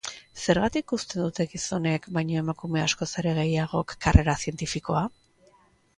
[0.43, 5.05] Zergatik uzten dute gizonek baino emakume askoz ere gehiagok karrera zientifikoa?